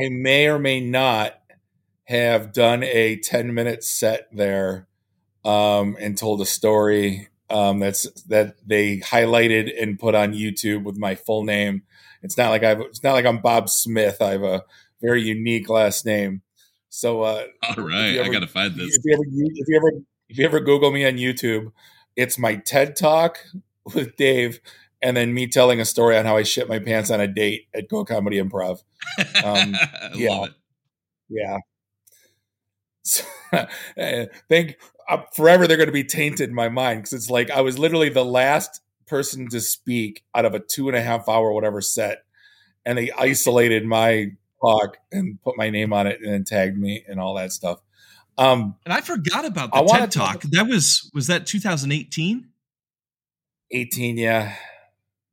[0.00, 1.34] I may or may not
[2.04, 4.87] have done a 10 minute set there
[5.48, 10.98] um, and told a story um, that's that they highlighted and put on YouTube with
[10.98, 11.84] my full name.
[12.22, 14.20] It's not like I've it's not like I'm Bob Smith.
[14.20, 14.64] I have a
[15.00, 16.42] very unique last name.
[16.90, 18.98] So uh, all right, ever, I gotta find this.
[18.98, 21.72] If you, ever, if you ever if you ever Google me on YouTube,
[22.14, 23.38] it's my TED Talk
[23.94, 24.60] with Dave,
[25.00, 27.68] and then me telling a story on how I shit my pants on a date
[27.74, 28.82] at Go Comedy Improv.
[29.42, 29.74] Um,
[30.14, 30.46] yeah,
[31.30, 31.58] yeah.
[33.96, 37.50] So, think uh, forever they're going to be tainted in my mind because it's like
[37.50, 41.28] I was literally the last person to speak out of a two and a half
[41.28, 42.24] hour whatever set,
[42.84, 47.04] and they isolated my talk and put my name on it and then tagged me
[47.08, 47.80] and all that stuff.
[48.36, 50.40] Um, and I forgot about the I TED Talk.
[50.40, 50.42] Talk.
[50.50, 52.48] That was was that 2018.
[53.70, 54.54] 18, yeah.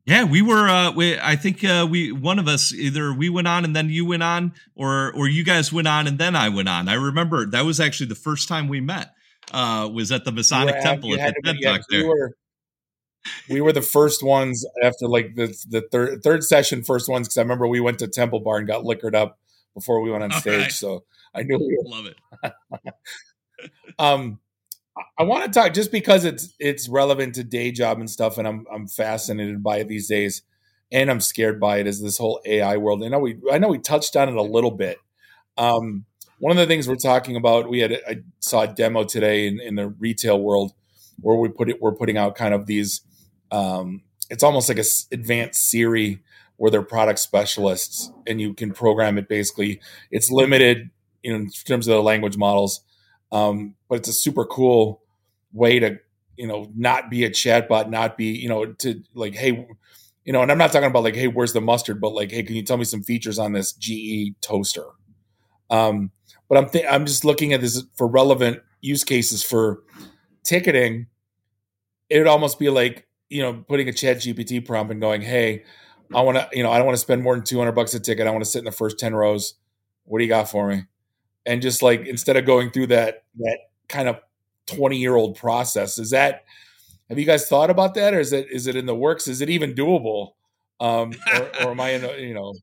[0.05, 0.69] Yeah, we were.
[0.69, 3.89] Uh, we, I think uh, we one of us either we went on and then
[3.89, 6.87] you went on, or or you guys went on and then I went on.
[6.87, 9.13] I remember that was actually the first time we met.
[9.51, 12.01] Uh, was at the Masonic Temple at the TED Talk there.
[12.01, 12.37] We were,
[13.49, 17.37] we were the first ones after like the the third third session, first ones because
[17.37, 19.39] I remember we went to Temple Bar and got liquored up
[19.73, 20.61] before we went on stage.
[20.61, 20.71] Right.
[20.71, 22.93] So I knew we were, love it.
[23.99, 24.39] um,
[25.17, 28.47] I want to talk just because it's it's relevant to day job and stuff, and
[28.47, 30.43] I'm I'm fascinated by it these days,
[30.91, 31.87] and I'm scared by it.
[31.87, 33.03] Is this whole AI world?
[33.03, 34.97] I know we I know we touched on it a little bit.
[35.57, 36.05] Um,
[36.39, 39.59] one of the things we're talking about, we had I saw a demo today in,
[39.59, 40.73] in the retail world
[41.19, 43.01] where we put it we're putting out kind of these.
[43.51, 46.21] Um, it's almost like a advanced Siri
[46.57, 49.27] where they're product specialists, and you can program it.
[49.27, 50.89] Basically, it's limited
[51.21, 52.81] you know, in terms of the language models
[53.31, 55.01] um, but it's a super cool
[55.51, 55.99] way to,
[56.37, 59.67] you know, not be a chatbot, not be, you know, to like, hey,
[60.25, 62.43] you know, and I'm not talking about like, hey, where's the mustard, but like, hey,
[62.43, 64.85] can you tell me some features on this GE toaster?
[65.69, 66.11] Um,
[66.49, 69.83] but I'm th- I'm just looking at this for relevant use cases for
[70.43, 71.07] ticketing.
[72.09, 75.63] It would almost be like you know putting a Chat GPT prompt and going, "Hey,
[76.13, 77.99] I want to you know I don't want to spend more than 200 bucks a
[77.99, 78.27] ticket.
[78.27, 79.55] I want to sit in the first 10 rows.
[80.03, 80.83] What do you got for me?"
[81.45, 84.19] And just like instead of going through that that kind of
[84.67, 86.43] 20 year old process is that
[87.09, 89.27] have you guys thought about that or is it is it in the works?
[89.27, 90.31] Is it even doable?
[90.79, 92.53] Um or, or am i in a, you know?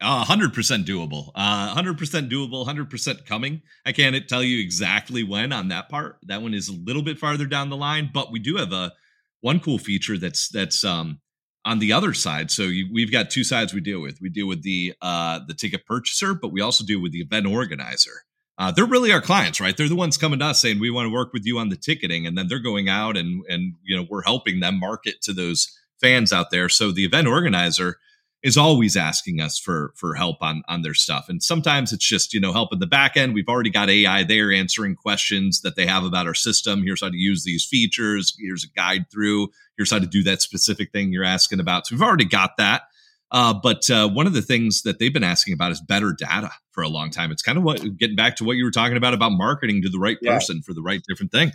[0.00, 0.52] Uh, 100%
[0.84, 1.30] doable.
[1.34, 3.62] Uh 100% doable 100% coming.
[3.86, 6.18] I can't tell you exactly when on that part.
[6.24, 8.92] That one is a little bit farther down the line but we do have a
[9.40, 11.20] one cool feature that's that's um
[11.64, 12.50] on the other side.
[12.50, 14.20] So you, we've got two sides we deal with.
[14.20, 17.46] We deal with the uh, the ticket purchaser but we also deal with the event
[17.46, 18.24] organizer.
[18.56, 19.76] Uh, they're really our clients right?
[19.76, 21.76] They're the ones coming to us saying we want to work with you on the
[21.76, 25.32] ticketing and then they're going out and and you know we're helping them market to
[25.32, 25.68] those
[26.00, 26.68] fans out there.
[26.68, 27.98] So the event organizer
[28.44, 31.28] is always asking us for for help on on their stuff.
[31.28, 33.34] And sometimes it's just you know help in the back end.
[33.34, 36.82] We've already got ai there answering questions that they have about our system.
[36.82, 38.36] Here's how to use these features.
[38.38, 39.48] Here's a guide through.
[39.76, 41.86] Here's how to do that specific thing you're asking about.
[41.86, 42.82] So we've already got that.
[43.30, 46.50] Uh, but uh, one of the things that they've been asking about is better data
[46.70, 47.32] for a long time.
[47.32, 49.88] It's kind of what getting back to what you were talking about about marketing to
[49.88, 51.50] the right person for the right different thing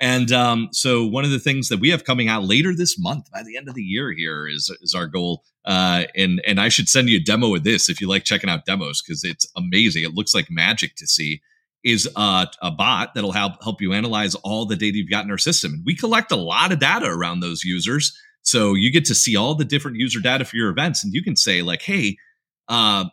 [0.00, 3.30] and um, so one of the things that we have coming out later this month
[3.32, 5.42] by the end of the year here is is our goal.
[5.64, 8.48] Uh, and and I should send you a demo of this if you like checking
[8.48, 10.04] out demos because it's amazing.
[10.04, 11.40] It looks like magic to see.
[11.84, 15.30] Is a, a bot that'll help help you analyze all the data you've got in
[15.30, 15.74] our system.
[15.74, 18.16] And we collect a lot of data around those users.
[18.42, 21.22] So you get to see all the different user data for your events, and you
[21.22, 22.18] can say like, "Hey,
[22.68, 23.06] uh,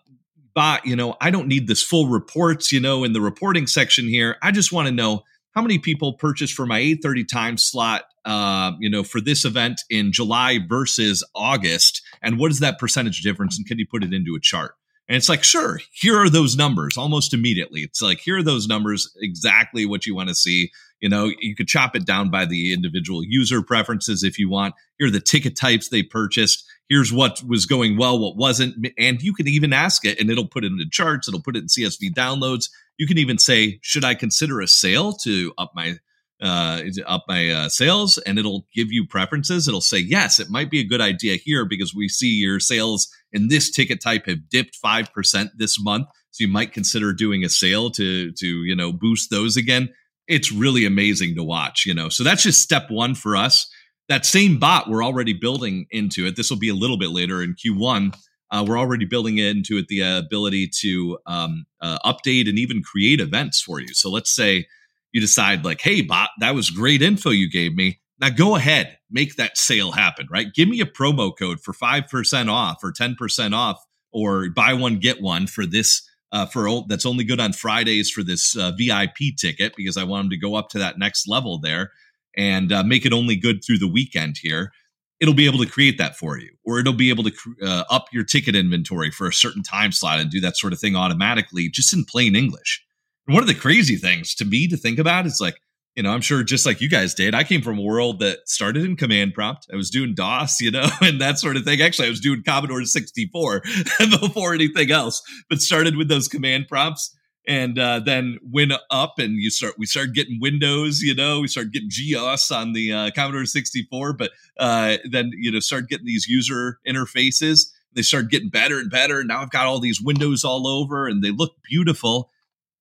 [0.56, 4.08] bot, you know, I don't need this full reports, you know, in the reporting section
[4.08, 4.38] here.
[4.44, 5.24] I just want to know."
[5.56, 9.82] How many people purchased for my 8:30 time slot uh, you know for this event
[9.90, 12.02] in July versus August?
[12.22, 13.58] And what is that percentage difference?
[13.58, 14.76] And can you put it into a chart?
[15.08, 17.82] And it's like sure here are those numbers almost immediately.
[17.82, 20.72] It's like here are those numbers exactly what you want to see.
[21.00, 24.76] You know you could chop it down by the individual user preferences if you want.
[24.98, 29.22] Here are the ticket types they purchased here's what was going well what wasn't and
[29.22, 31.68] you can even ask it and it'll put it into charts it'll put it in
[31.68, 32.68] csv downloads
[32.98, 35.98] you can even say, should I consider a sale to up my
[36.42, 38.18] uh, up my uh, sales?
[38.20, 39.68] And it'll give you preferences.
[39.68, 43.08] It'll say, yes, it might be a good idea here because we see your sales
[43.32, 47.44] in this ticket type have dipped five percent this month, so you might consider doing
[47.44, 49.90] a sale to to you know boost those again.
[50.28, 52.10] It's really amazing to watch, you know.
[52.10, 53.70] So that's just step one for us.
[54.08, 56.36] That same bot we're already building into it.
[56.36, 58.14] This will be a little bit later in Q1
[58.52, 63.20] uh, we're already building into it the ability to um, uh, update and even create
[63.20, 63.94] events for you.
[63.94, 64.68] So let's say
[65.12, 68.00] you decide, like, hey, bot, that was great info you gave me.
[68.20, 70.54] Now go ahead, make that sale happen, right?
[70.54, 75.22] Give me a promo code for 5% off or 10% off or buy one get
[75.22, 79.74] one for this uh, for that's only good on Fridays for this uh, VIP ticket
[79.76, 81.92] because I want them to go up to that next level there
[82.38, 84.72] and uh, make it only good through the weekend here.
[85.20, 87.32] It'll be able to create that for you, or it'll be able to
[87.64, 90.80] uh, up your ticket inventory for a certain time slot and do that sort of
[90.80, 92.84] thing automatically, just in plain English.
[93.28, 95.56] And one of the crazy things to me to think about is like
[95.96, 98.40] you know, I'm sure just like you guys did, I came from a world that
[98.50, 99.68] started in command prompt.
[99.72, 101.82] I was doing DOS, you know, and that sort of thing.
[101.82, 103.64] Actually, I was doing Commodore 64
[104.20, 107.16] before anything else, but started with those command prompts
[107.48, 111.48] and uh, then went up and you start we started getting windows you know we
[111.48, 116.06] started getting GEOS on the uh, Commodore 64 but uh, then you know started getting
[116.06, 117.72] these user interfaces.
[117.94, 119.20] They started getting better and better.
[119.20, 122.32] And now i've got all these windows all over and they look beautiful.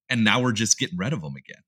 [0.09, 1.63] And now we're just getting rid of them again.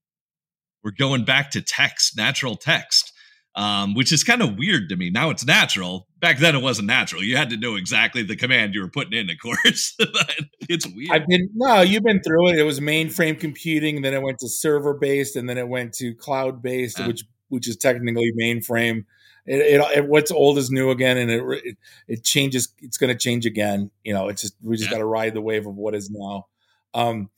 [0.85, 3.13] We're going back to text, natural text,
[3.57, 5.09] um, which is kind of weird to me.
[5.11, 6.07] Now it's natural.
[6.21, 7.23] Back then it wasn't natural.
[7.23, 9.95] You had to know exactly the command you were putting in, of course.
[9.99, 10.35] but
[10.69, 11.11] it's weird.
[11.11, 12.59] I've been no, you've been through it.
[12.59, 16.15] It was mainframe computing, then it went to server based, and then it went to
[16.15, 19.05] cloud based, which which is technically mainframe.
[19.47, 21.77] It, it, it, what's old is new again, and it it,
[22.09, 22.75] it changes.
[22.81, 23.91] It's going to change again.
[24.05, 24.97] You know, it's just we just yeah.
[24.97, 26.47] got to ride the wave of what is now.
[26.93, 27.31] Um,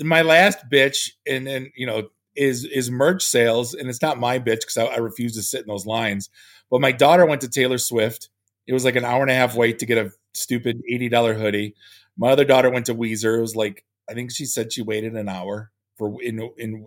[0.00, 4.38] my last bitch, and and you know, is is merch sales, and it's not my
[4.38, 6.30] bitch because I, I, refuse to sit in those lines.
[6.70, 8.28] But my daughter went to Taylor Swift.
[8.66, 11.34] It was like an hour and a half wait to get a stupid eighty dollar
[11.34, 11.74] hoodie.
[12.16, 13.38] My other daughter went to Weezer.
[13.38, 16.86] It was like I think she said she waited an hour for in in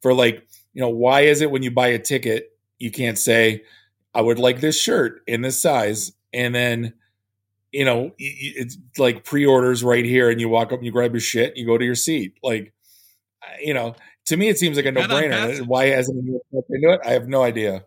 [0.00, 3.62] for like you know why is it when you buy a ticket you can't say
[4.14, 6.94] I would like this shirt in this size and then
[7.70, 11.20] you know it's like pre-orders right here and you walk up and you grab your
[11.20, 12.72] shit and you go to your seat like
[13.60, 13.94] you know
[14.26, 15.66] to me, it seems like a no brainer.
[15.66, 17.00] Why hasn't anyone looked into it?
[17.04, 17.84] I have no idea.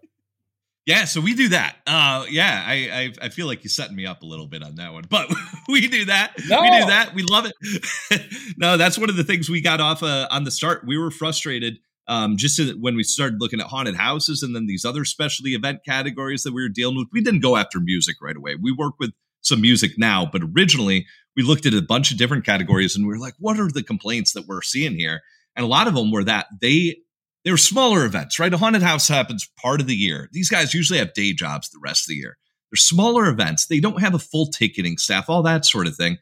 [0.85, 1.77] Yeah, so we do that.
[1.87, 2.73] Uh, yeah, I,
[3.21, 5.33] I, I feel like you're setting me up a little bit on that one, but
[5.67, 6.33] we do that.
[6.47, 6.61] No.
[6.61, 7.15] We do that.
[7.15, 8.21] We love it.
[8.57, 10.85] no, that's one of the things we got off uh, on the start.
[10.85, 14.85] We were frustrated um, just when we started looking at haunted houses and then these
[14.85, 17.07] other specialty event categories that we were dealing with.
[17.11, 18.55] We didn't go after music right away.
[18.55, 22.45] We work with some music now, but originally we looked at a bunch of different
[22.45, 25.21] categories and we were like, what are the complaints that we're seeing here?
[25.55, 26.97] And a lot of them were that they
[27.43, 28.53] they were smaller events, right?
[28.53, 30.29] A haunted house happens part of the year.
[30.31, 32.37] These guys usually have day jobs the rest of the year.
[32.71, 33.67] They're smaller events.
[33.67, 36.17] They don't have a full ticketing staff, all that sort of thing.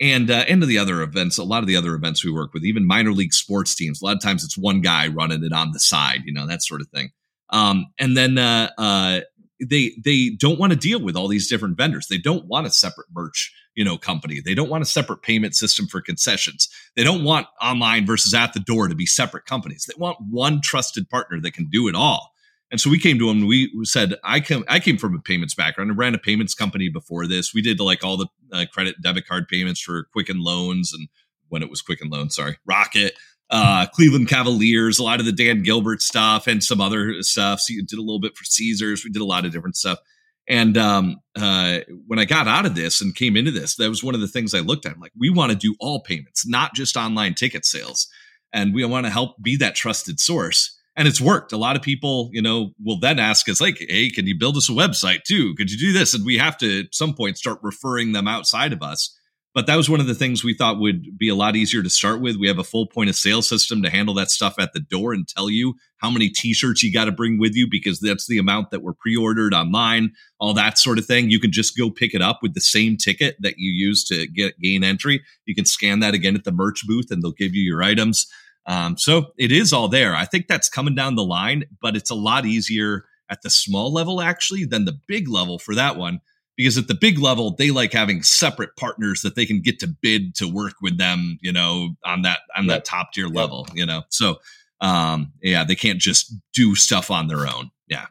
[0.00, 2.64] And uh, into the other events, a lot of the other events we work with,
[2.64, 5.70] even minor league sports teams, a lot of times it's one guy running it on
[5.70, 7.10] the side, you know, that sort of thing.
[7.50, 9.20] Um, and then uh, uh,
[9.64, 12.08] they they don't want to deal with all these different vendors.
[12.08, 14.40] They don't want a separate merch you know company.
[14.40, 16.68] They don't want a separate payment system for concessions.
[16.96, 19.86] They don't want online versus at the door to be separate companies.
[19.86, 22.34] They want one trusted partner that can do it all.
[22.70, 25.54] And so we came to him we said, I came, I came from a payments
[25.54, 25.92] background.
[25.92, 27.54] I ran a payments company before this.
[27.54, 31.08] We did like all the uh, credit debit card payments for Quicken Loans and
[31.50, 33.14] when it was Quicken Loans, sorry, Rocket,
[33.50, 37.60] uh, Cleveland Cavaliers, a lot of the Dan Gilbert stuff and some other stuff.
[37.60, 39.04] So you did a little bit for Caesars.
[39.04, 39.98] We did a lot of different stuff.
[40.46, 44.04] And um, uh, when I got out of this and came into this, that was
[44.04, 44.92] one of the things I looked at.
[44.92, 48.08] I'm like, we want to do all payments, not just online ticket sales.
[48.52, 50.78] And we want to help be that trusted source.
[50.96, 51.52] And it's worked.
[51.52, 54.56] A lot of people, you know, will then ask us, like, hey, can you build
[54.56, 55.54] us a website too?
[55.56, 56.14] Could you do this?
[56.14, 59.18] And we have to at some point start referring them outside of us
[59.54, 61.88] but that was one of the things we thought would be a lot easier to
[61.88, 62.36] start with.
[62.36, 65.12] We have a full point of sale system to handle that stuff at the door
[65.12, 68.38] and tell you how many t-shirts you got to bring with you because that's the
[68.38, 71.30] amount that were pre-ordered online, all that sort of thing.
[71.30, 74.26] You can just go pick it up with the same ticket that you use to
[74.26, 75.22] get gain entry.
[75.46, 78.26] You can scan that again at the merch booth and they'll give you your items.
[78.66, 80.16] Um, so it is all there.
[80.16, 83.92] I think that's coming down the line, but it's a lot easier at the small
[83.92, 86.20] level actually than the big level for that one
[86.56, 89.86] because at the big level they like having separate partners that they can get to
[89.86, 92.74] bid to work with them you know on that on yep.
[92.74, 93.34] that top tier yep.
[93.34, 94.02] level you know?
[94.08, 94.36] So
[94.80, 97.70] um yeah they can't just do stuff on their own.
[97.88, 98.06] Yeah.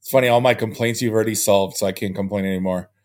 [0.00, 2.90] It's funny all my complaints you've already solved so i can't complain anymore.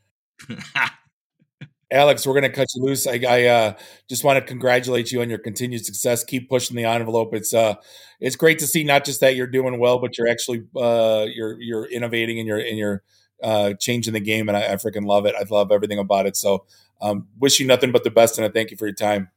[1.91, 3.05] Alex we're going to cut you loose.
[3.05, 3.73] I, I uh,
[4.07, 6.23] just want to congratulate you on your continued success.
[6.23, 7.33] Keep pushing the envelope.
[7.33, 7.75] It's uh
[8.21, 11.61] it's great to see not just that you're doing well but you're actually uh you're
[11.61, 13.03] you're innovating and you're and you're
[13.43, 15.35] uh, changing the game, and I, I freaking love it.
[15.39, 16.35] I love everything about it.
[16.35, 16.65] So,
[17.01, 19.29] um, wish you nothing but the best, and I thank you for your time.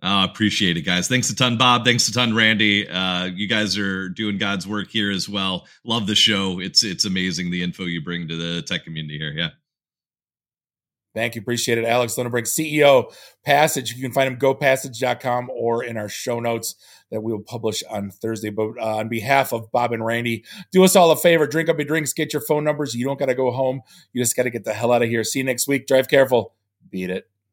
[0.00, 1.08] Oh, appreciate it, guys.
[1.08, 1.84] Thanks a ton, Bob.
[1.84, 2.88] Thanks a ton, Randy.
[2.88, 5.66] Uh, you guys are doing God's work here as well.
[5.84, 6.60] Love the show.
[6.60, 9.32] It's it's amazing the info you bring to the tech community here.
[9.32, 9.50] Yeah.
[11.14, 11.40] Thank you.
[11.40, 11.84] Appreciate it.
[11.84, 13.12] Alex Linebrink, CEO,
[13.44, 13.92] Passage.
[13.94, 16.76] You can find him go gopassage.com or in our show notes
[17.10, 18.50] that we will publish on Thursday.
[18.50, 21.78] But uh, on behalf of Bob and Randy, do us all a favor drink up
[21.78, 22.94] your drinks, get your phone numbers.
[22.94, 23.82] You don't got to go home.
[24.12, 25.24] You just got to get the hell out of here.
[25.24, 25.86] See you next week.
[25.86, 26.54] Drive careful.
[26.90, 27.28] beat it.